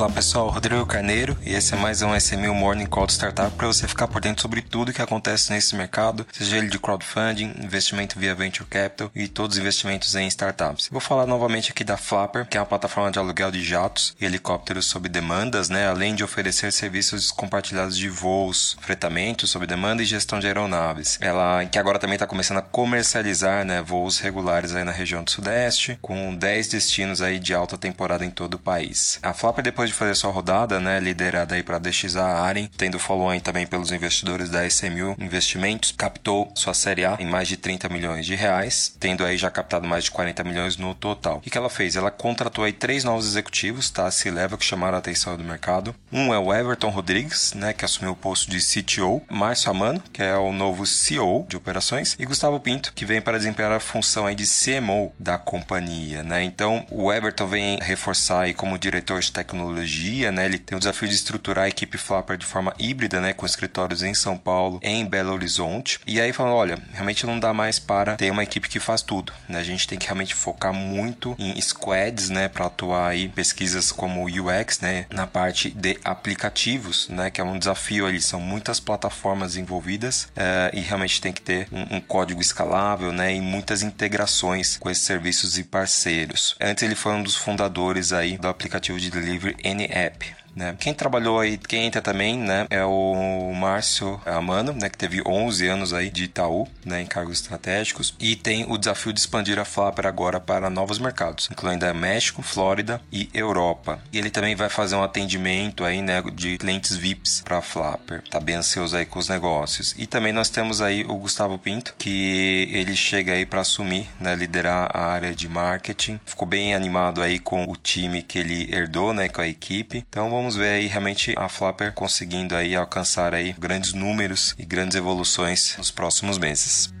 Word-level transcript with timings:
Olá 0.00 0.08
pessoal, 0.08 0.48
Rodrigo 0.48 0.86
Carneiro 0.86 1.36
e 1.44 1.52
esse 1.52 1.74
é 1.74 1.76
mais 1.76 2.00
um 2.00 2.16
SMU 2.16 2.54
Morning 2.54 2.86
Call 2.86 3.06
de 3.06 3.12
Startup 3.12 3.54
para 3.54 3.66
você 3.66 3.86
ficar 3.86 4.08
por 4.08 4.18
dentro 4.18 4.40
sobre 4.40 4.62
tudo 4.62 4.94
que 4.94 5.02
acontece 5.02 5.52
nesse 5.52 5.76
mercado, 5.76 6.26
seja 6.32 6.56
ele 6.56 6.68
de 6.68 6.78
crowdfunding, 6.78 7.52
investimento 7.62 8.18
via 8.18 8.34
venture 8.34 8.66
capital 8.66 9.10
e 9.14 9.28
todos 9.28 9.56
os 9.56 9.60
investimentos 9.60 10.14
em 10.14 10.26
startups. 10.26 10.88
Vou 10.90 11.02
falar 11.02 11.26
novamente 11.26 11.70
aqui 11.70 11.84
da 11.84 11.98
Flapper, 11.98 12.46
que 12.46 12.56
é 12.56 12.60
uma 12.60 12.66
plataforma 12.66 13.10
de 13.10 13.18
aluguel 13.18 13.50
de 13.50 13.62
jatos 13.62 14.16
e 14.18 14.24
helicópteros 14.24 14.86
sob 14.86 15.06
demandas, 15.06 15.68
né, 15.68 15.86
além 15.86 16.14
de 16.14 16.24
oferecer 16.24 16.72
serviços 16.72 17.30
compartilhados 17.30 17.94
de 17.94 18.08
voos, 18.08 18.78
fretamento 18.80 19.46
sob 19.46 19.66
demanda 19.66 20.02
e 20.02 20.06
gestão 20.06 20.40
de 20.40 20.46
aeronaves. 20.46 21.18
Ela 21.20 21.62
que 21.66 21.78
agora 21.78 21.98
também 21.98 22.14
está 22.14 22.26
começando 22.26 22.56
a 22.56 22.62
comercializar, 22.62 23.66
né, 23.66 23.82
voos 23.82 24.18
regulares 24.18 24.74
aí 24.74 24.82
na 24.82 24.92
região 24.92 25.22
do 25.22 25.30
Sudeste, 25.30 25.98
com 26.00 26.34
10 26.34 26.68
destinos 26.68 27.20
aí 27.20 27.38
de 27.38 27.52
alta 27.52 27.76
temporada 27.76 28.24
em 28.24 28.30
todo 28.30 28.54
o 28.54 28.58
país. 28.58 29.18
A 29.22 29.34
Flapper 29.34 29.62
depois 29.62 29.89
de 29.90 29.98
fazer 29.98 30.14
sua 30.14 30.30
rodada, 30.30 30.80
né, 30.80 30.98
liderada 31.00 31.54
aí 31.54 31.62
para 31.62 31.78
DXA 31.78 32.22
Aren, 32.22 32.68
tendo 32.76 32.98
follow-on 32.98 33.40
também 33.40 33.66
pelos 33.66 33.92
investidores 33.92 34.48
da 34.48 34.66
SMU 34.66 35.16
Investimentos, 35.18 35.92
captou 35.92 36.50
sua 36.54 36.74
série 36.74 37.04
A 37.04 37.16
em 37.18 37.26
mais 37.26 37.48
de 37.48 37.56
30 37.56 37.88
milhões 37.88 38.24
de 38.24 38.34
reais, 38.34 38.94
tendo 38.98 39.24
aí 39.24 39.36
já 39.36 39.50
captado 39.50 39.86
mais 39.86 40.04
de 40.04 40.10
40 40.10 40.44
milhões 40.44 40.76
no 40.76 40.94
total. 40.94 41.38
O 41.38 41.40
que, 41.40 41.56
ela 41.56 41.68
fez? 41.68 41.96
Ela 41.96 42.10
contratou 42.10 42.64
aí 42.64 42.72
três 42.72 43.04
novos 43.04 43.26
executivos, 43.26 43.90
tá? 43.90 44.10
Se 44.10 44.30
leva 44.30 44.56
que 44.56 44.64
chamaram 44.64 44.96
a 44.96 44.98
atenção 44.98 45.36
do 45.36 45.44
mercado. 45.44 45.94
Um 46.12 46.32
é 46.32 46.38
o 46.38 46.54
Everton 46.54 46.88
Rodrigues, 46.88 47.52
né, 47.54 47.72
que 47.72 47.84
assumiu 47.84 48.12
o 48.12 48.16
posto 48.16 48.50
de 48.50 48.58
CTO, 48.58 49.22
Márcio 49.30 49.70
Amano, 49.70 50.02
que 50.12 50.22
é 50.22 50.36
o 50.36 50.52
novo 50.52 50.86
CEO 50.86 51.46
de 51.48 51.56
operações, 51.56 52.16
e 52.18 52.24
Gustavo 52.24 52.60
Pinto, 52.60 52.92
que 52.94 53.04
vem 53.04 53.20
para 53.20 53.38
desempenhar 53.38 53.72
a 53.72 53.80
função 53.80 54.26
aí 54.26 54.34
de 54.34 54.44
CMO 54.46 55.12
da 55.18 55.36
companhia, 55.38 56.22
né? 56.22 56.42
Então, 56.42 56.86
o 56.90 57.12
Everton 57.12 57.46
vem 57.46 57.78
reforçar 57.80 58.42
aí 58.42 58.54
como 58.54 58.78
diretor 58.78 59.20
de 59.20 59.32
tecnologia 59.32 59.79
tecnologia, 59.80 60.32
né? 60.32 60.44
Ele 60.44 60.58
tem 60.58 60.76
o 60.76 60.78
desafio 60.78 61.08
de 61.08 61.14
estruturar 61.14 61.64
a 61.64 61.68
equipe 61.68 61.96
Flapper 61.98 62.36
de 62.36 62.46
forma 62.46 62.74
híbrida, 62.78 63.20
né? 63.20 63.32
Com 63.32 63.46
escritórios 63.46 64.02
em 64.02 64.14
São 64.14 64.36
Paulo, 64.36 64.80
em 64.82 65.04
Belo 65.06 65.32
Horizonte. 65.32 66.00
E 66.06 66.20
aí 66.20 66.32
falando, 66.32 66.54
olha, 66.54 66.78
realmente 66.92 67.26
não 67.26 67.38
dá 67.38 67.52
mais 67.52 67.78
para 67.78 68.16
ter 68.16 68.30
uma 68.30 68.42
equipe 68.42 68.68
que 68.68 68.80
faz 68.80 69.02
tudo, 69.02 69.32
né? 69.48 69.58
A 69.58 69.64
gente 69.64 69.86
tem 69.86 69.98
que 69.98 70.06
realmente 70.06 70.34
focar 70.34 70.72
muito 70.72 71.34
em 71.38 71.60
squads, 71.60 72.30
né? 72.30 72.48
Para 72.48 72.66
atuar 72.66 73.08
aí 73.08 73.28
pesquisas 73.28 73.92
como 73.92 74.26
UX, 74.26 74.80
né? 74.80 75.06
Na 75.10 75.26
parte 75.26 75.70
de 75.70 75.98
aplicativos, 76.04 77.08
né? 77.08 77.30
Que 77.30 77.40
é 77.40 77.44
um 77.44 77.58
desafio 77.58 78.06
ali, 78.06 78.20
são 78.20 78.40
muitas 78.40 78.80
plataformas 78.80 79.56
envolvidas 79.56 80.24
uh, 80.24 80.76
e 80.76 80.80
realmente 80.80 81.20
tem 81.20 81.32
que 81.32 81.42
ter 81.42 81.68
um, 81.72 81.96
um 81.96 82.00
código 82.00 82.40
escalável, 82.40 83.12
né? 83.12 83.34
E 83.34 83.40
muitas 83.40 83.82
integrações 83.82 84.76
com 84.76 84.90
esses 84.90 85.04
serviços 85.04 85.58
e 85.58 85.64
parceiros. 85.64 86.56
Antes 86.60 86.82
ele 86.82 86.94
foi 86.94 87.12
um 87.12 87.22
dos 87.22 87.36
fundadores 87.36 88.12
aí 88.12 88.36
do 88.36 88.48
aplicativo 88.48 88.98
de 88.98 89.10
delivery 89.10 89.56
any 89.70 89.88
app. 89.90 90.24
Né? 90.54 90.76
Quem 90.78 90.94
trabalhou 90.94 91.40
aí, 91.40 91.58
quem 91.58 91.86
entra 91.86 92.00
também, 92.00 92.38
né, 92.38 92.66
é 92.70 92.84
o 92.84 93.52
Márcio 93.54 94.20
Amano, 94.24 94.72
né, 94.72 94.88
que 94.88 94.98
teve 94.98 95.22
11 95.26 95.66
anos 95.66 95.92
aí 95.92 96.10
de 96.10 96.24
Itaú, 96.24 96.66
né, 96.84 97.02
em 97.02 97.06
cargos 97.06 97.40
estratégicos, 97.40 98.14
e 98.18 98.36
tem 98.36 98.64
o 98.68 98.78
desafio 98.78 99.12
de 99.12 99.20
expandir 99.20 99.58
a 99.58 99.64
Flapper 99.64 100.06
agora 100.06 100.40
para 100.40 100.70
novos 100.70 100.98
mercados, 100.98 101.48
incluindo 101.50 101.80
México, 101.94 102.42
Flórida 102.42 103.00
e 103.12 103.28
Europa. 103.32 104.00
E 104.12 104.18
ele 104.18 104.30
também 104.30 104.54
vai 104.54 104.68
fazer 104.68 104.94
um 104.94 105.02
atendimento 105.02 105.84
aí, 105.84 106.02
né, 106.02 106.22
de 106.32 106.58
clientes 106.58 106.96
VIPs 106.96 107.42
para 107.44 107.58
a 107.58 107.62
Flapper. 107.62 108.22
Tá 108.30 108.38
bem 108.38 108.56
ansioso 108.56 108.96
aí 108.96 109.06
com 109.06 109.18
os 109.18 109.28
negócios. 109.28 109.94
E 109.98 110.06
também 110.06 110.32
nós 110.32 110.50
temos 110.50 110.80
aí 110.80 111.04
o 111.04 111.16
Gustavo 111.16 111.58
Pinto, 111.58 111.94
que 111.98 112.68
ele 112.72 112.94
chega 112.94 113.32
aí 113.32 113.46
para 113.46 113.60
assumir, 113.60 114.08
né, 114.20 114.34
liderar 114.34 114.90
a 114.92 115.06
área 115.06 115.34
de 115.34 115.48
marketing. 115.48 116.20
Ficou 116.24 116.46
bem 116.46 116.74
animado 116.74 117.22
aí 117.22 117.38
com 117.38 117.64
o 117.64 117.76
time 117.76 118.22
que 118.22 118.38
ele 118.38 118.72
herdou, 118.74 119.12
né, 119.12 119.28
com 119.28 119.40
a 119.40 119.48
equipe. 119.48 120.04
Então 120.08 120.30
vamos 120.30 120.39
ver 120.48 120.74
aí 120.74 120.86
realmente 120.86 121.34
a 121.36 121.48
Flapper 121.48 121.92
conseguindo 121.92 122.54
aí 122.54 122.74
alcançar 122.74 123.34
aí 123.34 123.54
grandes 123.58 123.92
números 123.92 124.54
e 124.58 124.64
grandes 124.64 124.96
evoluções 124.96 125.74
nos 125.76 125.90
próximos 125.90 126.38
meses. 126.38 126.92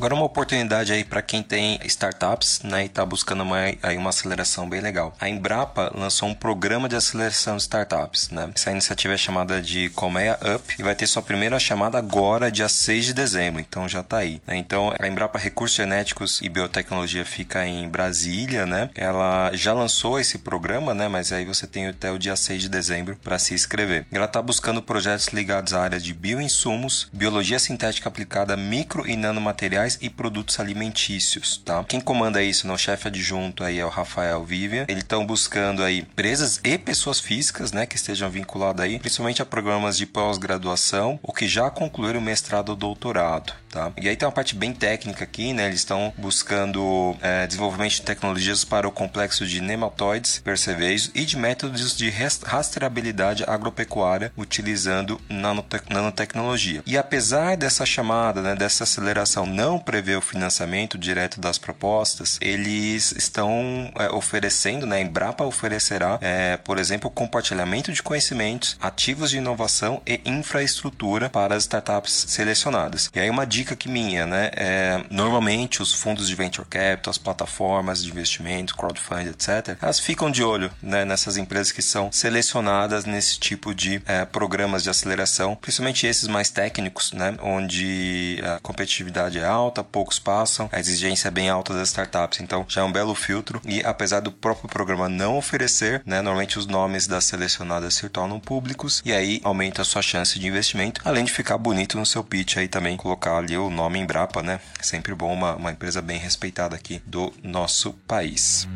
Agora 0.00 0.14
uma 0.14 0.24
oportunidade 0.24 0.94
aí 0.94 1.04
para 1.04 1.20
quem 1.20 1.42
tem 1.42 1.78
startups, 1.84 2.62
né, 2.64 2.84
e 2.84 2.86
está 2.86 3.04
buscando 3.04 3.42
uma, 3.42 3.58
aí 3.82 3.98
uma 3.98 4.08
aceleração 4.08 4.66
bem 4.66 4.80
legal. 4.80 5.14
A 5.20 5.28
Embrapa 5.28 5.92
lançou 5.94 6.26
um 6.26 6.32
programa 6.32 6.88
de 6.88 6.96
aceleração 6.96 7.58
de 7.58 7.64
startups, 7.64 8.30
né? 8.30 8.48
Essa 8.54 8.70
iniciativa 8.70 9.12
é 9.12 9.18
chamada 9.18 9.60
de 9.60 9.90
Colmeia 9.90 10.38
Up 10.56 10.74
e 10.78 10.82
vai 10.82 10.94
ter 10.94 11.06
sua 11.06 11.20
primeira 11.20 11.58
chamada 11.58 11.98
agora, 11.98 12.50
dia 12.50 12.66
6 12.66 13.04
de 13.04 13.12
dezembro, 13.12 13.60
então 13.60 13.86
já 13.86 14.00
está 14.00 14.16
aí. 14.16 14.40
Né? 14.46 14.56
Então 14.56 14.90
a 14.98 15.06
Embrapa 15.06 15.38
Recursos 15.38 15.76
Genéticos 15.76 16.40
e 16.40 16.48
Biotecnologia 16.48 17.26
fica 17.26 17.66
em 17.66 17.86
Brasília, 17.86 18.64
né? 18.64 18.88
Ela 18.94 19.50
já 19.52 19.74
lançou 19.74 20.18
esse 20.18 20.38
programa, 20.38 20.94
né, 20.94 21.08
mas 21.08 21.30
aí 21.30 21.44
você 21.44 21.66
tem 21.66 21.88
até 21.88 22.10
o 22.10 22.18
dia 22.18 22.36
6 22.36 22.62
de 22.62 22.68
dezembro 22.70 23.18
para 23.22 23.38
se 23.38 23.52
inscrever. 23.52 24.06
Ela 24.10 24.24
está 24.24 24.40
buscando 24.40 24.80
projetos 24.80 25.26
ligados 25.26 25.74
à 25.74 25.82
área 25.82 26.00
de 26.00 26.14
bioinsumos, 26.14 27.06
biologia 27.12 27.58
sintética 27.58 28.08
aplicada, 28.08 28.56
micro 28.56 29.06
e 29.06 29.14
nanomateriais 29.14 29.89
e 30.00 30.10
produtos 30.10 30.60
alimentícios, 30.60 31.56
tá? 31.64 31.84
Quem 31.84 32.00
comanda 32.00 32.42
isso, 32.42 32.66
no 32.66 32.76
chefe 32.76 33.08
adjunto 33.08 33.64
aí 33.64 33.78
é 33.78 33.84
o 33.84 33.88
Rafael 33.88 34.44
Vivian. 34.44 34.84
Eles 34.88 35.02
estão 35.02 35.26
buscando 35.26 35.82
aí 35.82 35.98
empresas 35.98 36.60
e 36.64 36.76
pessoas 36.78 37.20
físicas, 37.20 37.72
né, 37.72 37.86
que 37.86 37.96
estejam 37.96 38.30
vinculadas 38.30 38.84
aí, 38.84 38.98
principalmente 38.98 39.42
a 39.42 39.46
programas 39.46 39.96
de 39.96 40.06
pós-graduação 40.06 41.18
ou 41.22 41.32
que 41.32 41.48
já 41.48 41.70
concluíram 41.70 42.20
mestrado 42.20 42.70
ou 42.70 42.76
doutorado. 42.76 43.52
Tá? 43.70 43.92
E 44.00 44.08
aí 44.08 44.16
tem 44.16 44.26
uma 44.26 44.32
parte 44.32 44.56
bem 44.56 44.72
técnica 44.72 45.22
aqui, 45.22 45.52
né? 45.52 45.66
Eles 45.66 45.80
estão 45.80 46.12
buscando 46.18 47.16
é, 47.22 47.46
desenvolvimento 47.46 47.92
de 47.92 48.02
tecnologias 48.02 48.64
para 48.64 48.88
o 48.88 48.90
complexo 48.90 49.46
de 49.46 49.60
nematóides, 49.60 50.40
percevejos 50.40 51.10
e 51.14 51.24
de 51.24 51.36
métodos 51.36 51.96
de 51.96 52.10
rastreabilidade 52.44 53.44
agropecuária 53.46 54.32
utilizando 54.36 55.20
nanotec 55.28 55.88
nanotecnologia. 55.88 56.82
E 56.84 56.98
apesar 56.98 57.56
dessa 57.56 57.86
chamada, 57.86 58.42
né, 58.42 58.56
dessa 58.56 58.82
aceleração 58.82 59.46
não 59.46 59.78
prever 59.78 60.18
o 60.18 60.20
financiamento 60.20 60.98
direto 60.98 61.40
das 61.40 61.56
propostas, 61.56 62.38
eles 62.40 63.12
estão 63.12 63.92
é, 63.94 64.10
oferecendo, 64.10 64.84
né? 64.84 64.96
A 64.96 65.00
Embrapa 65.00 65.44
oferecerá, 65.44 66.18
é, 66.20 66.56
por 66.56 66.76
exemplo, 66.76 67.08
compartilhamento 67.08 67.92
de 67.92 68.02
conhecimentos, 68.02 68.76
ativos 68.80 69.30
de 69.30 69.38
inovação 69.38 70.02
e 70.04 70.20
infraestrutura 70.24 71.30
para 71.30 71.54
as 71.54 71.62
startups 71.62 72.26
selecionadas. 72.28 73.10
E 73.14 73.20
aí 73.20 73.30
uma 73.30 73.46
dica 73.46 73.59
dica 73.60 73.76
que 73.76 73.88
minha, 73.88 74.26
né? 74.26 74.50
É, 74.54 75.04
normalmente 75.10 75.82
os 75.82 75.92
fundos 75.92 76.28
de 76.28 76.34
venture 76.34 76.66
capital, 76.66 77.10
as 77.10 77.18
plataformas 77.18 78.02
de 78.02 78.10
investimento, 78.10 78.74
crowdfunding, 78.74 79.30
etc., 79.30 79.76
elas 79.80 80.00
ficam 80.00 80.30
de 80.30 80.42
olho 80.42 80.70
né, 80.82 81.04
nessas 81.04 81.36
empresas 81.36 81.70
que 81.70 81.82
são 81.82 82.10
selecionadas 82.10 83.04
nesse 83.04 83.38
tipo 83.38 83.74
de 83.74 84.02
é, 84.06 84.24
programas 84.24 84.82
de 84.82 84.90
aceleração, 84.90 85.54
principalmente 85.54 86.06
esses 86.06 86.26
mais 86.26 86.50
técnicos, 86.50 87.12
né? 87.12 87.36
Onde 87.42 88.40
a 88.42 88.60
competitividade 88.60 89.38
é 89.38 89.44
alta, 89.44 89.84
poucos 89.84 90.18
passam, 90.18 90.68
a 90.72 90.80
exigência 90.80 91.28
é 91.28 91.30
bem 91.30 91.48
alta 91.50 91.74
das 91.74 91.88
startups. 91.88 92.40
Então 92.40 92.64
já 92.68 92.80
é 92.80 92.84
um 92.84 92.92
belo 92.92 93.14
filtro 93.14 93.60
e 93.64 93.82
apesar 93.84 94.20
do 94.20 94.32
próprio 94.32 94.68
programa 94.68 95.08
não 95.08 95.36
oferecer, 95.36 96.02
né? 96.06 96.22
Normalmente 96.22 96.58
os 96.58 96.66
nomes 96.66 97.06
das 97.06 97.24
selecionadas 97.24 97.94
se 97.94 98.08
tornam 98.08 98.40
públicos 98.40 99.02
e 99.04 99.12
aí 99.12 99.40
aumenta 99.44 99.82
a 99.82 99.84
sua 99.84 100.02
chance 100.02 100.38
de 100.38 100.46
investimento, 100.46 101.00
além 101.04 101.24
de 101.24 101.32
ficar 101.32 101.58
bonito 101.58 101.98
no 101.98 102.06
seu 102.06 102.24
pitch 102.24 102.56
aí 102.56 102.68
também 102.68 102.96
colocar 102.96 103.36
ali 103.36 103.49
o 103.56 103.70
nome 103.70 103.98
Embrapa, 103.98 104.42
né? 104.42 104.60
Sempre 104.80 105.14
bom 105.14 105.32
uma, 105.32 105.56
uma 105.56 105.72
empresa 105.72 106.00
bem 106.00 106.18
respeitada 106.18 106.76
aqui 106.76 107.02
do 107.06 107.32
nosso 107.42 107.92
país. 108.06 108.68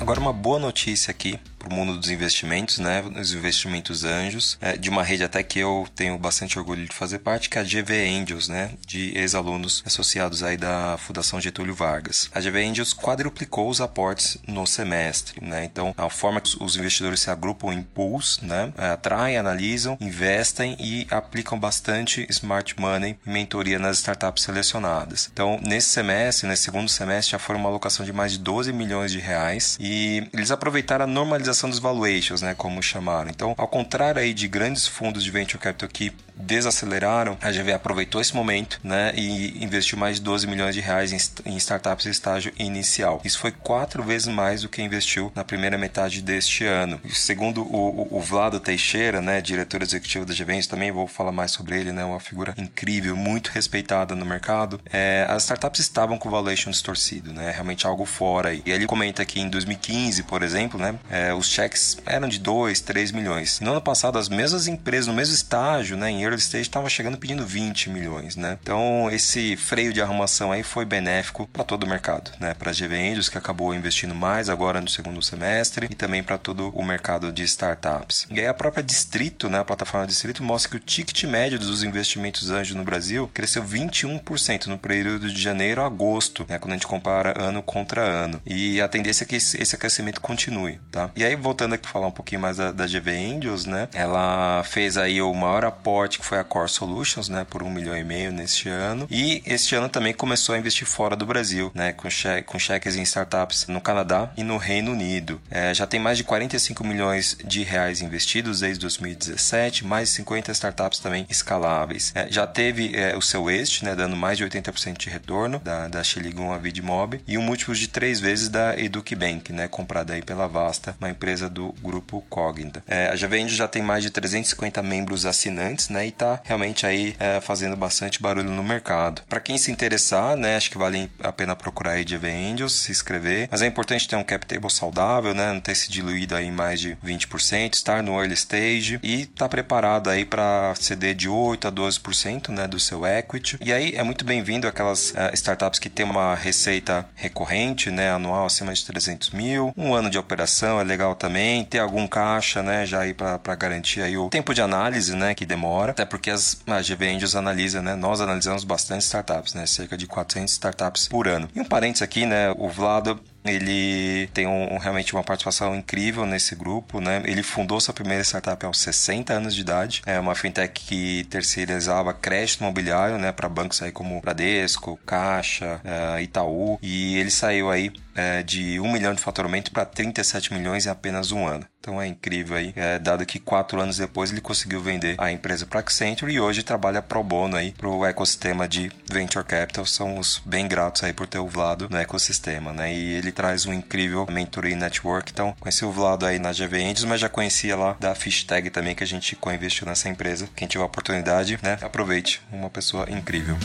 Agora 0.00 0.20
uma 0.20 0.32
boa 0.32 0.58
notícia 0.58 1.10
aqui 1.10 1.38
para 1.66 1.74
o 1.74 1.76
mundo 1.76 1.98
dos 1.98 2.08
investimentos, 2.08 2.78
né? 2.78 3.02
Os 3.20 3.32
investimentos 3.32 4.04
anjos, 4.04 4.56
é, 4.60 4.76
de 4.76 4.88
uma 4.88 5.02
rede 5.02 5.24
até 5.24 5.42
que 5.42 5.58
eu 5.58 5.86
tenho 5.94 6.16
bastante 6.16 6.58
orgulho 6.58 6.86
de 6.86 6.94
fazer 6.94 7.18
parte, 7.18 7.50
que 7.50 7.58
é 7.58 7.60
a 7.60 7.64
GV 7.64 8.08
Angels, 8.08 8.48
né? 8.48 8.70
De 8.86 9.16
ex-alunos 9.18 9.82
associados 9.84 10.42
aí 10.42 10.56
da 10.56 10.96
Fundação 10.98 11.40
Getúlio 11.40 11.74
Vargas. 11.74 12.30
A 12.32 12.40
GV 12.40 12.64
Angels 12.64 12.94
quadruplicou 12.94 13.68
os 13.68 13.80
aportes 13.80 14.38
no 14.46 14.66
semestre, 14.66 15.44
né? 15.44 15.64
Então, 15.64 15.92
a 15.96 16.08
forma 16.08 16.40
que 16.40 16.56
os 16.62 16.76
investidores 16.76 17.20
se 17.20 17.30
agrupam 17.30 17.72
em 17.72 17.82
pools, 17.82 18.38
né? 18.42 18.72
É, 18.78 18.90
atraem, 18.90 19.36
analisam, 19.36 19.98
investem 20.00 20.76
e 20.78 21.06
aplicam 21.10 21.58
bastante 21.58 22.26
smart 22.30 22.78
money 22.78 23.18
e 23.26 23.30
mentoria 23.30 23.78
nas 23.78 23.98
startups 23.98 24.44
selecionadas. 24.44 25.28
Então, 25.32 25.58
nesse 25.62 25.88
semestre, 25.88 26.46
nesse 26.46 26.62
segundo 26.62 26.88
semestre, 26.88 27.32
já 27.32 27.38
foram 27.38 27.58
uma 27.58 27.68
alocação 27.68 28.06
de 28.06 28.12
mais 28.12 28.32
de 28.32 28.38
12 28.38 28.72
milhões 28.72 29.10
de 29.10 29.18
reais 29.18 29.76
e 29.80 30.28
eles 30.32 30.50
aproveitaram 30.50 31.04
a 31.04 31.08
normalização 31.08 31.55
aceleração 31.56 31.70
dos 31.70 31.78
valuations, 31.78 32.42
né, 32.42 32.54
como 32.54 32.82
chamaram. 32.82 33.30
Então, 33.30 33.54
ao 33.56 33.66
contrário 33.66 34.20
aí 34.20 34.34
de 34.34 34.46
grandes 34.46 34.86
fundos 34.86 35.24
de 35.24 35.30
venture 35.30 35.58
capital 35.58 35.88
que 35.88 36.12
desaceleraram, 36.36 37.38
a 37.40 37.50
GV 37.50 37.72
aproveitou 37.72 38.20
esse 38.20 38.36
momento, 38.36 38.78
né, 38.84 39.12
e 39.16 39.64
investiu 39.64 39.96
mais 39.96 40.16
de 40.16 40.22
12 40.22 40.46
milhões 40.46 40.74
de 40.74 40.80
reais 40.80 41.12
em, 41.12 41.50
em 41.50 41.56
startups 41.56 42.06
em 42.06 42.10
estágio 42.10 42.52
inicial. 42.58 43.20
Isso 43.24 43.38
foi 43.38 43.50
quatro 43.50 44.02
vezes 44.02 44.28
mais 44.28 44.62
do 44.62 44.68
que 44.68 44.82
investiu 44.82 45.32
na 45.34 45.42
primeira 45.42 45.78
metade 45.78 46.20
deste 46.20 46.64
ano. 46.64 47.00
Segundo 47.10 47.62
o, 47.62 48.08
o, 48.12 48.18
o 48.18 48.20
Vlado 48.20 48.60
Teixeira, 48.60 49.22
né, 49.22 49.40
diretor 49.40 49.82
executivo 49.82 50.26
da 50.26 50.34
GV, 50.34 50.66
também 50.68 50.92
vou 50.92 51.06
falar 51.06 51.32
mais 51.32 51.50
sobre 51.50 51.78
ele, 51.78 51.92
né, 51.92 52.04
uma 52.04 52.20
figura 52.20 52.54
incrível, 52.58 53.16
muito 53.16 53.48
respeitada 53.48 54.14
no 54.14 54.26
mercado. 54.26 54.80
É, 54.92 55.26
as 55.28 55.44
startups 55.44 55.80
estavam 55.80 56.18
com 56.18 56.28
valuation 56.28 56.70
distorcido, 56.70 57.32
né, 57.32 57.50
realmente 57.50 57.86
algo 57.86 58.04
fora 58.04 58.50
aí. 58.50 58.62
E 58.66 58.70
ele 58.70 58.86
comenta 58.86 59.24
que 59.24 59.40
em 59.40 59.48
2015, 59.48 60.22
por 60.24 60.42
exemplo, 60.42 60.78
né, 60.78 60.94
é, 61.10 61.32
os 61.32 61.45
cheques 61.48 61.96
eram 62.06 62.28
de 62.28 62.38
2, 62.38 62.80
3 62.80 63.12
milhões. 63.12 63.60
No 63.60 63.72
ano 63.72 63.80
passado, 63.80 64.18
as 64.18 64.28
mesmas 64.28 64.66
empresas 64.66 65.06
no 65.06 65.14
mesmo 65.14 65.34
estágio, 65.34 65.96
né, 65.96 66.10
em 66.10 66.22
early 66.22 66.38
stage, 66.38 66.62
estavam 66.62 66.88
chegando 66.88 67.18
pedindo 67.18 67.46
20 67.46 67.90
milhões, 67.90 68.36
né. 68.36 68.58
Então, 68.60 69.08
esse 69.10 69.56
freio 69.56 69.92
de 69.92 70.02
arrumação 70.02 70.52
aí 70.52 70.62
foi 70.62 70.84
benéfico 70.84 71.46
para 71.52 71.64
todo 71.64 71.84
o 71.84 71.88
mercado, 71.88 72.30
né, 72.40 72.54
para 72.54 72.70
a 72.70 72.74
GV 72.74 72.94
Angels, 72.94 73.28
que 73.28 73.38
acabou 73.38 73.74
investindo 73.74 74.14
mais 74.14 74.48
agora 74.48 74.80
no 74.80 74.88
segundo 74.88 75.22
semestre, 75.22 75.88
e 75.90 75.94
também 75.94 76.22
para 76.22 76.38
todo 76.38 76.70
o 76.70 76.82
mercado 76.82 77.32
de 77.32 77.42
startups. 77.44 78.26
E 78.30 78.40
aí 78.40 78.46
a 78.46 78.54
própria 78.54 78.82
Distrito, 78.82 79.48
né, 79.48 79.58
a 79.60 79.64
plataforma 79.64 80.06
Distrito, 80.06 80.42
mostra 80.42 80.70
que 80.70 80.76
o 80.76 80.80
ticket 80.80 81.24
médio 81.24 81.58
dos 81.58 81.82
investimentos 81.82 82.50
anjos 82.50 82.74
no 82.74 82.84
Brasil 82.84 83.30
cresceu 83.32 83.62
21% 83.62 84.66
no 84.66 84.78
período 84.78 85.30
de 85.30 85.40
janeiro 85.40 85.82
a 85.82 85.86
agosto, 85.86 86.46
né, 86.48 86.58
quando 86.58 86.72
a 86.72 86.76
gente 86.76 86.86
compara 86.86 87.34
ano 87.40 87.62
contra 87.62 88.02
ano. 88.02 88.40
E 88.44 88.80
a 88.80 88.88
tendência 88.88 89.24
é 89.24 89.26
que 89.26 89.36
esse 89.36 89.74
aquecimento 89.74 90.20
continue, 90.20 90.80
tá? 90.90 91.10
E 91.14 91.24
aí, 91.24 91.35
voltando 91.36 91.74
aqui 91.74 91.88
falar 91.88 92.06
um 92.06 92.12
pouquinho 92.12 92.40
mais 92.40 92.56
da, 92.56 92.72
da 92.72 92.86
GV 92.86 93.10
Angels, 93.10 93.66
né, 93.66 93.88
ela 93.92 94.62
fez 94.64 94.96
aí 94.96 95.20
o 95.20 95.32
maior 95.34 95.64
aporte, 95.64 96.18
que 96.18 96.24
foi 96.24 96.38
a 96.38 96.44
Core 96.44 96.68
Solutions, 96.68 97.28
né, 97.28 97.46
por 97.48 97.62
um 97.62 97.70
milhão 97.70 97.96
e 97.96 98.04
meio 98.04 98.32
neste 98.32 98.68
ano. 98.68 99.06
E 99.10 99.42
este 99.46 99.74
ano 99.74 99.88
também 99.88 100.12
começou 100.12 100.54
a 100.54 100.58
investir 100.58 100.86
fora 100.86 101.16
do 101.16 101.26
Brasil, 101.26 101.70
né, 101.74 101.92
com, 101.92 102.08
com 102.46 102.58
cheques 102.58 102.96
em 102.96 103.02
startups 103.02 103.66
no 103.66 103.80
Canadá 103.80 104.30
e 104.36 104.42
no 104.42 104.56
Reino 104.56 104.92
Unido. 104.92 105.40
É, 105.50 105.72
já 105.74 105.86
tem 105.86 106.00
mais 106.00 106.18
de 106.18 106.24
45 106.24 106.84
milhões 106.84 107.36
de 107.44 107.62
reais 107.62 108.00
investidos 108.00 108.60
desde 108.60 108.80
2017, 108.80 109.84
mais 109.84 110.10
50 110.10 110.52
startups 110.52 110.98
também 110.98 111.26
escaláveis. 111.28 112.12
É, 112.14 112.26
já 112.30 112.46
teve 112.46 112.96
é, 112.96 113.16
o 113.16 113.22
seu 113.22 113.50
exit, 113.50 113.84
né, 113.84 113.94
dando 113.94 114.16
mais 114.16 114.38
de 114.38 114.44
80% 114.44 114.96
de 114.96 115.10
retorno 115.10 115.58
da, 115.58 115.88
da 115.88 116.02
Xiligun 116.02 116.52
a 116.52 116.58
Vidmob 116.58 117.20
e 117.26 117.38
um 117.38 117.42
múltiplo 117.42 117.74
de 117.74 117.88
três 117.88 118.20
vezes 118.20 118.48
da 118.48 118.78
EducBank, 118.78 119.52
né, 119.52 119.68
comprada 119.68 120.14
aí 120.14 120.22
pela 120.22 120.46
Vasta, 120.46 120.96
uma 121.00 121.10
empresa 121.16 121.48
do 121.48 121.74
grupo 121.82 122.22
Cognita. 122.28 122.84
É, 122.86 123.08
a 123.08 123.16
Javend 123.16 123.52
já 123.54 123.66
tem 123.66 123.82
mais 123.82 124.02
de 124.02 124.10
350 124.10 124.82
membros 124.82 125.24
assinantes, 125.24 125.88
né, 125.88 126.04
e 126.04 126.10
está 126.10 126.40
realmente 126.44 126.86
aí 126.86 127.16
é, 127.18 127.40
fazendo 127.40 127.74
bastante 127.74 128.20
barulho 128.20 128.50
no 128.50 128.62
mercado. 128.62 129.22
Para 129.28 129.40
quem 129.40 129.56
se 129.56 129.72
interessar, 129.72 130.36
né, 130.36 130.56
acho 130.56 130.70
que 130.70 130.78
vale 130.78 131.10
a 131.20 131.32
pena 131.32 131.56
procurar 131.56 131.92
aí 131.92 132.04
JV 132.04 132.28
Angels, 132.28 132.74
se 132.74 132.92
inscrever, 132.92 133.48
mas 133.50 133.62
é 133.62 133.66
importante 133.66 134.06
ter 134.06 134.16
um 134.16 134.22
cap 134.22 134.44
table 134.46 134.70
saudável, 134.70 135.34
né, 135.34 135.52
não 135.52 135.60
ter 135.60 135.74
se 135.74 135.90
diluído 135.90 136.36
aí 136.36 136.50
mais 136.50 136.80
de 136.80 136.96
20%, 137.04 137.74
estar 137.74 138.02
no 138.02 138.20
early 138.20 138.34
stage 138.34 139.00
e 139.02 139.22
estar 139.22 139.46
tá 139.46 139.48
preparado 139.48 140.10
aí 140.10 140.24
para 140.24 140.74
ceder 140.76 141.14
de 141.14 141.28
8 141.28 141.68
a 141.68 141.72
12%, 141.72 142.50
né, 142.50 142.66
do 142.68 142.78
seu 142.78 143.06
equity. 143.06 143.58
E 143.60 143.72
aí 143.72 143.94
é 143.94 144.02
muito 144.02 144.24
bem-vindo 144.24 144.68
aquelas 144.68 145.10
uh, 145.10 145.32
startups 145.32 145.78
que 145.78 145.88
tem 145.88 146.04
uma 146.04 146.34
receita 146.34 147.08
recorrente, 147.14 147.90
né, 147.90 148.10
anual 148.10 148.46
acima 148.46 148.72
de 148.72 148.84
300 148.84 149.30
mil, 149.30 149.72
um 149.76 149.94
ano 149.94 150.10
de 150.10 150.18
operação 150.18 150.80
é 150.80 150.84
legal 150.84 151.05
também, 151.14 151.64
ter 151.64 151.78
algum 151.78 152.06
caixa, 152.06 152.62
né, 152.62 152.86
já 152.86 153.00
aí 153.00 153.14
para 153.14 153.54
garantir 153.54 154.02
aí 154.02 154.16
o 154.16 154.28
tempo 154.28 154.54
de 154.54 154.60
análise, 154.60 155.14
né, 155.14 155.34
que 155.34 155.46
demora, 155.46 155.92
até 155.92 156.04
porque 156.04 156.30
as 156.30 156.60
a 156.66 156.80
GV 156.80 157.08
Angels 157.08 157.36
analisa, 157.36 157.82
né, 157.82 157.94
nós 157.94 158.20
analisamos 158.20 158.64
bastante 158.64 159.02
startups, 159.02 159.54
né, 159.54 159.66
cerca 159.66 159.96
de 159.96 160.06
400 160.06 160.52
startups 160.52 161.08
por 161.08 161.28
ano. 161.28 161.48
E 161.54 161.60
um 161.60 161.64
parênteses 161.64 162.02
aqui, 162.02 162.26
né, 162.26 162.50
o 162.56 162.68
Vlado 162.68 163.20
ele 163.48 164.28
tem 164.28 164.46
um, 164.46 164.76
realmente 164.78 165.12
uma 165.14 165.22
participação 165.22 165.74
incrível 165.74 166.26
nesse 166.26 166.54
grupo, 166.54 167.00
né? 167.00 167.22
Ele 167.24 167.42
fundou 167.42 167.80
sua 167.80 167.94
primeira 167.94 168.22
startup 168.22 168.64
aos 168.66 168.78
60 168.80 169.32
anos 169.32 169.54
de 169.54 169.60
idade. 169.60 170.02
É 170.04 170.18
uma 170.18 170.34
fintech 170.34 170.72
que 170.80 171.24
terceirizava 171.24 172.12
crédito 172.12 172.60
imobiliário, 172.60 173.18
né, 173.18 173.32
para 173.32 173.48
bancos 173.48 173.80
aí 173.82 173.92
como 173.92 174.20
Bradesco, 174.20 174.98
Caixa, 175.06 175.80
uh, 175.84 176.20
Itaú, 176.20 176.78
e 176.82 177.16
ele 177.16 177.30
saiu 177.30 177.70
aí 177.70 177.92
é, 178.16 178.42
de 178.42 178.80
1 178.80 178.92
milhão 178.92 179.14
de 179.14 179.20
faturamento 179.20 179.70
para 179.70 179.84
37 179.84 180.52
milhões 180.52 180.86
em 180.86 180.90
apenas 180.90 181.30
um 181.30 181.46
ano. 181.46 181.66
Então 181.86 182.02
é 182.02 182.06
incrível 182.08 182.56
aí, 182.56 182.72
é, 182.74 182.98
dado 182.98 183.24
que 183.24 183.38
quatro 183.38 183.80
anos 183.80 183.98
depois 183.98 184.32
ele 184.32 184.40
conseguiu 184.40 184.80
vender 184.80 185.14
a 185.18 185.30
empresa 185.30 185.64
para 185.64 185.78
Accenture 185.78 186.32
e 186.32 186.40
hoje 186.40 186.64
trabalha 186.64 187.00
pro 187.00 187.22
bono 187.22 187.56
aí 187.56 187.70
pro 187.70 188.04
ecossistema 188.04 188.66
de 188.66 188.90
Venture 189.08 189.44
Capital. 189.44 189.86
Somos 189.86 190.42
bem 190.44 190.66
gratos 190.66 191.04
aí 191.04 191.12
por 191.12 191.28
ter 191.28 191.38
o 191.38 191.46
Vlado 191.46 191.86
no 191.88 191.96
ecossistema, 191.96 192.72
né? 192.72 192.92
E 192.92 193.12
ele 193.12 193.30
traz 193.30 193.66
um 193.66 193.72
incrível 193.72 194.26
mentoring 194.28 194.74
network. 194.74 195.30
Então 195.30 195.54
conheci 195.60 195.84
o 195.84 195.92
Vlado 195.92 196.26
aí 196.26 196.40
na 196.40 196.50
GV 196.50 196.76
Angels, 196.82 197.04
mas 197.04 197.20
já 197.20 197.28
conhecia 197.28 197.76
lá 197.76 197.96
da 198.00 198.16
Fishtag 198.16 198.68
também 198.70 198.96
que 198.96 199.04
a 199.04 199.06
gente 199.06 199.36
co-investiu 199.36 199.86
nessa 199.86 200.08
empresa. 200.08 200.48
Quem 200.56 200.66
tiver 200.66 200.82
oportunidade, 200.82 201.56
né? 201.62 201.78
Aproveite, 201.80 202.42
uma 202.50 202.68
pessoa 202.68 203.08
incrível. 203.08 203.56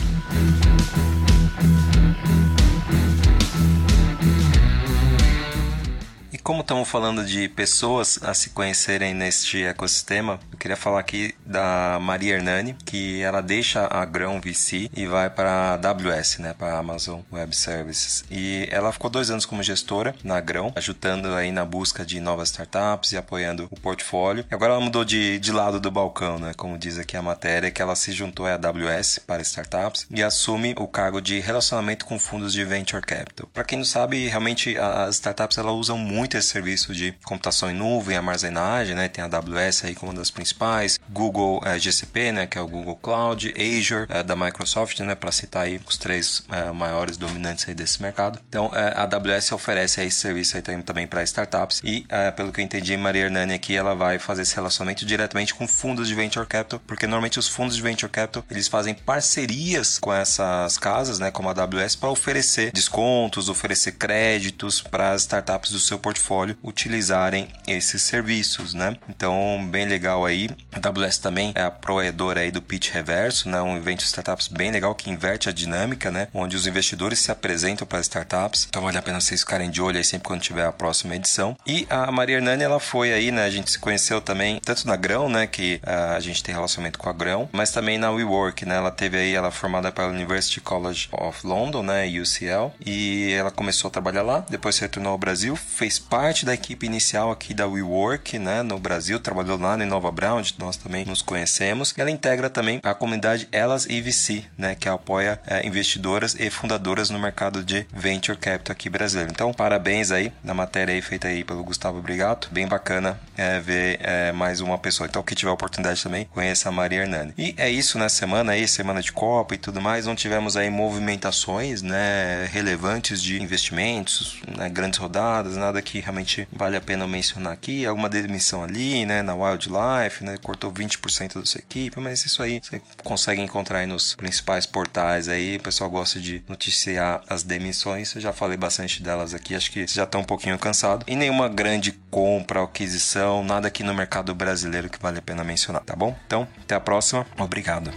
Como 6.42 6.62
estamos 6.62 6.88
falando 6.88 7.24
de 7.24 7.48
pessoas 7.48 8.18
a 8.22 8.34
se 8.34 8.50
conhecerem 8.50 9.14
neste 9.14 9.62
ecossistema, 9.62 10.40
eu 10.50 10.58
queria 10.58 10.76
falar 10.76 10.98
aqui 10.98 11.34
da 11.46 11.98
Maria 12.00 12.34
Hernani, 12.34 12.76
que 12.84 13.22
ela 13.22 13.40
deixa 13.40 13.86
a 13.86 14.04
Grão 14.04 14.40
VC 14.40 14.90
e 14.94 15.06
vai 15.06 15.30
para 15.30 15.50
a 15.50 15.74
AWS, 15.74 16.38
né, 16.38 16.54
para 16.58 16.74
a 16.74 16.78
Amazon 16.78 17.20
Web 17.32 17.54
Services. 17.54 18.24
E 18.30 18.68
ela 18.70 18.92
ficou 18.92 19.08
dois 19.08 19.30
anos 19.30 19.46
como 19.46 19.62
gestora 19.62 20.14
na 20.24 20.40
Grão, 20.40 20.72
ajudando 20.74 21.32
aí 21.34 21.52
na 21.52 21.64
busca 21.64 22.04
de 22.04 22.20
novas 22.20 22.48
startups 22.48 23.12
e 23.12 23.16
apoiando 23.16 23.68
o 23.70 23.78
portfólio. 23.78 24.44
E 24.50 24.54
agora 24.54 24.72
ela 24.72 24.82
mudou 24.82 25.04
de, 25.04 25.38
de 25.38 25.52
lado 25.52 25.78
do 25.78 25.90
balcão, 25.90 26.38
né, 26.38 26.52
como 26.56 26.76
diz 26.76 26.98
aqui 26.98 27.16
a 27.16 27.22
matéria, 27.22 27.70
que 27.70 27.80
ela 27.80 27.94
se 27.94 28.10
juntou 28.12 28.46
à 28.46 28.54
AWS 28.54 29.20
para 29.26 29.42
startups 29.42 30.06
e 30.10 30.22
assume 30.22 30.74
o 30.76 30.88
cargo 30.88 31.20
de 31.20 31.38
relacionamento 31.38 32.04
com 32.04 32.18
fundos 32.18 32.52
de 32.52 32.64
venture 32.64 33.02
capital. 33.02 33.48
Para 33.52 33.64
quem 33.64 33.78
não 33.78 33.84
sabe, 33.84 34.26
realmente 34.26 34.76
as 34.76 35.16
startups 35.16 35.58
elas 35.58 35.74
usam 35.74 35.96
muito 35.96 36.31
muito 36.32 36.42
serviço 36.42 36.94
de 36.94 37.12
computação 37.24 37.70
em 37.70 37.74
nuvem, 37.74 38.16
armazenagem, 38.16 38.94
né? 38.94 39.08
Tem 39.08 39.22
a 39.22 39.26
AWS 39.26 39.84
aí 39.84 39.94
como 39.94 40.12
uma 40.12 40.18
das 40.18 40.30
principais, 40.30 40.98
Google 41.10 41.60
é, 41.64 41.78
GCP, 41.78 42.32
né? 42.32 42.46
Que 42.46 42.56
é 42.56 42.60
o 42.60 42.66
Google 42.66 42.96
Cloud, 42.96 43.52
Azure 43.56 44.06
é, 44.08 44.22
da 44.22 44.34
Microsoft, 44.34 44.98
né? 45.00 45.14
Para 45.14 45.30
citar 45.30 45.64
aí 45.64 45.80
os 45.86 45.98
três 45.98 46.44
é, 46.50 46.70
maiores 46.72 47.16
dominantes 47.16 47.68
aí 47.68 47.74
desse 47.74 48.00
mercado. 48.00 48.38
Então, 48.48 48.70
a 48.72 49.02
AWS 49.02 49.52
oferece 49.52 50.02
esse 50.02 50.20
serviço 50.20 50.56
aí 50.56 50.62
também 50.62 51.06
para 51.06 51.22
startups 51.22 51.80
e, 51.84 52.06
pelo 52.36 52.52
que 52.52 52.60
eu 52.60 52.64
entendi, 52.64 52.96
Maria 52.96 53.24
Hernani 53.24 53.54
aqui, 53.54 53.76
ela 53.76 53.94
vai 53.94 54.18
fazer 54.18 54.42
esse 54.42 54.54
relacionamento 54.54 55.04
diretamente 55.04 55.54
com 55.54 55.66
fundos 55.66 56.08
de 56.08 56.14
venture 56.14 56.46
capital, 56.46 56.80
porque 56.86 57.06
normalmente 57.06 57.38
os 57.38 57.48
fundos 57.48 57.76
de 57.76 57.82
venture 57.82 58.10
capital, 58.10 58.44
eles 58.50 58.68
fazem 58.68 58.94
parcerias 58.94 59.98
com 59.98 60.12
essas 60.12 60.78
casas, 60.78 61.18
né? 61.18 61.30
Como 61.30 61.48
a 61.48 61.52
AWS, 61.52 61.96
para 61.96 62.10
oferecer 62.10 62.72
descontos, 62.72 63.48
oferecer 63.48 63.92
créditos 63.92 64.80
para 64.80 65.12
as 65.12 65.22
startups 65.22 65.70
do 65.70 65.80
seu 65.80 65.98
portfólio 65.98 66.21
portfólio 66.22 66.56
utilizarem 66.62 67.48
esses 67.66 68.02
serviços, 68.02 68.72
né? 68.74 68.96
Então, 69.08 69.58
bem 69.70 69.86
legal 69.86 70.24
aí. 70.24 70.48
A 70.72 70.88
AWS 70.88 71.18
também 71.18 71.52
é 71.54 71.62
a 71.62 71.70
provedora 71.70 72.40
aí 72.40 72.50
do 72.50 72.62
Pitch 72.62 72.90
Reverso, 72.90 73.48
né? 73.48 73.60
Um 73.60 73.76
evento 73.76 74.00
de 74.00 74.06
startups 74.06 74.48
bem 74.48 74.70
legal 74.70 74.94
que 74.94 75.10
inverte 75.10 75.48
a 75.48 75.52
dinâmica, 75.52 76.10
né? 76.10 76.28
Onde 76.32 76.56
os 76.56 76.66
investidores 76.66 77.18
se 77.18 77.30
apresentam 77.32 77.86
para 77.86 78.00
startups. 78.00 78.66
Então, 78.68 78.82
vale 78.82 78.96
a 78.96 79.02
pena 79.02 79.20
vocês 79.20 79.40
ficarem 79.40 79.70
de 79.70 79.82
olho 79.82 79.98
aí 79.98 80.04
sempre 80.04 80.28
quando 80.28 80.40
tiver 80.40 80.64
a 80.64 80.72
próxima 80.72 81.16
edição. 81.16 81.56
E 81.66 81.86
a 81.90 82.10
Maria 82.12 82.36
Hernani, 82.36 82.62
ela 82.62 82.78
foi 82.78 83.12
aí, 83.12 83.30
né? 83.30 83.44
A 83.44 83.50
gente 83.50 83.70
se 83.70 83.78
conheceu 83.78 84.20
também 84.20 84.60
tanto 84.64 84.86
na 84.86 84.96
Grão, 84.96 85.28
né? 85.28 85.46
Que 85.46 85.80
uh, 85.84 86.16
a 86.16 86.20
gente 86.20 86.42
tem 86.42 86.54
relacionamento 86.54 86.98
com 86.98 87.08
a 87.08 87.12
Grão, 87.12 87.48
mas 87.52 87.70
também 87.72 87.98
na 87.98 88.10
WeWork, 88.10 88.64
né? 88.64 88.76
Ela 88.76 88.90
teve 88.90 89.18
aí, 89.18 89.34
ela 89.34 89.48
é 89.48 89.50
formada 89.50 89.90
pela 89.90 90.08
University 90.08 90.60
College 90.60 91.08
of 91.12 91.46
London, 91.46 91.82
né? 91.82 92.06
UCL. 92.06 92.72
E 92.84 93.32
ela 93.32 93.50
começou 93.50 93.88
a 93.88 93.90
trabalhar 93.90 94.22
lá, 94.22 94.44
depois 94.48 94.78
retornou 94.78 95.12
ao 95.12 95.18
Brasil, 95.18 95.56
fez 95.56 95.98
parte 96.12 96.44
da 96.44 96.52
equipe 96.52 96.84
inicial 96.84 97.30
aqui 97.30 97.54
da 97.54 97.66
WeWork, 97.66 98.38
né, 98.38 98.62
no 98.62 98.78
Brasil, 98.78 99.18
trabalhou 99.18 99.58
lá 99.58 99.82
em 99.82 99.86
Nova 99.86 100.12
Brown, 100.12 100.40
onde 100.40 100.54
nós 100.58 100.76
também 100.76 101.06
nos 101.06 101.22
conhecemos. 101.22 101.94
Ela 101.96 102.10
integra 102.10 102.50
também 102.50 102.80
a 102.82 102.92
comunidade 102.92 103.48
Elas 103.50 103.86
EVC, 103.88 104.44
né, 104.58 104.74
que 104.74 104.90
apoia 104.90 105.40
é, 105.46 105.66
investidoras 105.66 106.36
e 106.38 106.50
fundadoras 106.50 107.08
no 107.08 107.18
mercado 107.18 107.64
de 107.64 107.86
venture 107.90 108.36
capital 108.36 108.72
aqui 108.72 108.90
brasileiro. 108.90 109.32
Então, 109.32 109.54
parabéns 109.54 110.10
aí 110.10 110.30
na 110.44 110.52
matéria 110.52 110.92
aí 110.92 111.00
feita 111.00 111.28
aí 111.28 111.42
pelo 111.42 111.64
Gustavo 111.64 112.02
Brigato. 112.02 112.50
Bem 112.52 112.68
bacana 112.68 113.18
é, 113.34 113.58
ver 113.58 113.98
é, 114.02 114.32
mais 114.32 114.60
uma 114.60 114.76
pessoa. 114.76 115.06
Então, 115.06 115.22
quem 115.22 115.34
tiver 115.34 115.50
oportunidade 115.50 116.02
também, 116.02 116.26
conheça 116.26 116.68
a 116.68 116.72
Maria 116.72 117.00
Hernani. 117.00 117.32
E 117.38 117.54
é 117.56 117.70
isso 117.70 117.96
na 117.96 118.10
semana 118.10 118.52
aí, 118.52 118.68
semana 118.68 119.00
de 119.00 119.12
Copa 119.12 119.54
e 119.54 119.58
tudo 119.58 119.80
mais. 119.80 120.04
Não 120.04 120.14
tivemos 120.14 120.58
aí 120.58 120.68
movimentações, 120.68 121.80
né, 121.80 122.46
relevantes 122.52 123.22
de 123.22 123.42
investimentos, 123.42 124.42
né, 124.58 124.68
grandes 124.68 124.98
rodadas, 124.98 125.56
nada 125.56 125.80
que 125.80 126.01
realmente 126.02 126.46
vale 126.52 126.76
a 126.76 126.80
pena 126.80 127.06
mencionar 127.06 127.52
aqui. 127.52 127.86
Alguma 127.86 128.08
demissão 128.08 128.62
ali, 128.62 129.06
né, 129.06 129.22
na 129.22 129.34
Wildlife, 129.34 130.24
né, 130.24 130.36
cortou 130.42 130.72
20% 130.72 131.40
da 131.40 131.46
sua 131.46 131.60
equipe, 131.60 131.98
mas 132.00 132.24
isso 132.24 132.42
aí 132.42 132.60
você 132.62 132.80
consegue 133.02 133.40
encontrar 133.40 133.78
aí 133.78 133.86
nos 133.86 134.14
principais 134.14 134.66
portais 134.66 135.28
aí. 135.28 135.56
O 135.56 135.62
pessoal 135.62 135.90
gosta 135.90 136.20
de 136.20 136.42
noticiar 136.48 137.22
as 137.28 137.42
demissões. 137.42 138.14
Eu 138.14 138.20
já 138.20 138.32
falei 138.32 138.56
bastante 138.56 139.02
delas 139.02 139.34
aqui, 139.34 139.54
acho 139.54 139.70
que 139.70 139.86
já 139.86 140.04
estão 140.04 140.20
um 140.20 140.24
pouquinho 140.24 140.58
cansado. 140.58 141.04
E 141.06 141.14
nenhuma 141.14 141.48
grande 141.48 141.92
compra, 142.10 142.62
aquisição, 142.62 143.44
nada 143.44 143.68
aqui 143.68 143.82
no 143.82 143.94
mercado 143.94 144.34
brasileiro 144.34 144.88
que 144.88 145.00
vale 145.00 145.18
a 145.18 145.22
pena 145.22 145.44
mencionar, 145.44 145.82
tá 145.82 145.94
bom? 145.94 146.16
Então, 146.26 146.46
até 146.60 146.74
a 146.74 146.80
próxima. 146.80 147.26
Obrigado. 147.38 147.90